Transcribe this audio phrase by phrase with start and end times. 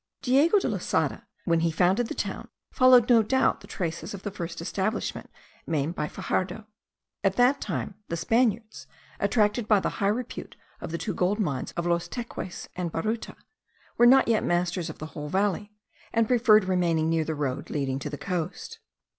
[0.23, 4.31] Diego de Losada, when he founded* the town, followed no doubt the traces of the
[4.31, 5.29] first establishment
[5.67, 6.65] made by Faxardo.
[7.23, 8.87] At that time, the Spaniards,
[9.19, 13.35] attracted by the high repute of the two gold mines of Los Teques and Baruta,
[13.95, 15.71] were not yet masters of the whole valley,
[16.11, 18.79] and preferred remaining near the road leading to the coast.